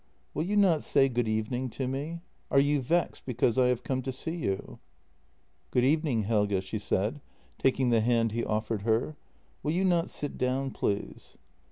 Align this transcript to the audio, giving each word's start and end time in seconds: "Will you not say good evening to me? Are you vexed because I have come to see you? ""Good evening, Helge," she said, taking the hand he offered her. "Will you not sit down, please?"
"Will 0.33 0.41
you 0.45 0.55
not 0.57 0.81
say 0.81 1.07
good 1.07 1.27
evening 1.27 1.69
to 1.69 1.87
me? 1.87 2.21
Are 2.49 2.59
you 2.59 2.81
vexed 2.81 3.23
because 3.23 3.59
I 3.59 3.67
have 3.67 3.83
come 3.83 4.01
to 4.01 4.11
see 4.11 4.35
you? 4.35 4.79
""Good 5.69 5.83
evening, 5.83 6.23
Helge," 6.23 6.63
she 6.63 6.79
said, 6.79 7.21
taking 7.59 7.91
the 7.91 8.01
hand 8.01 8.31
he 8.31 8.43
offered 8.43 8.81
her. 8.81 9.15
"Will 9.61 9.73
you 9.73 9.83
not 9.83 10.09
sit 10.09 10.39
down, 10.39 10.71
please?" 10.71 11.37